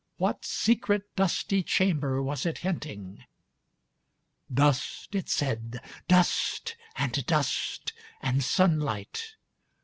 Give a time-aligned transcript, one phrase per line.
[0.25, 3.23] What secret dusty chamber was it hinting?
[4.51, 6.75] 'Dust,' it said, 'dust....
[6.97, 7.93] and dust....
[8.19, 9.35] and sunlight